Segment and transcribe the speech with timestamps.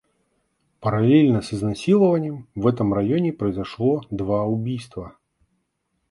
[0.79, 5.15] Параллельно с изнасилованием в этом районе произошло два убийства.